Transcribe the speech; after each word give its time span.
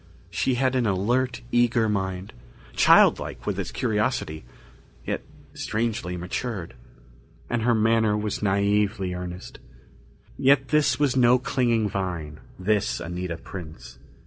She 0.31 0.55
had 0.55 0.73
an 0.75 0.87
alert, 0.87 1.43
eager 1.51 1.87
mind, 1.87 2.33
childlike 2.73 3.45
with 3.45 3.59
its 3.59 3.71
curiosity, 3.71 4.45
yet 5.05 5.21
strangely 5.53 6.17
matured. 6.17 6.73
And 7.51 7.61
her 7.61 7.75
manner 7.75 8.17
was 8.17 8.39
naïvely 8.39 9.15
earnest. 9.15 9.59
Yet 10.39 10.69
this 10.69 10.99
was 10.99 11.15
no 11.15 11.37
clinging 11.37 11.87
vine, 11.87 12.39
this 12.57 12.99
Anita 12.99 13.37
Prince. 13.37 13.99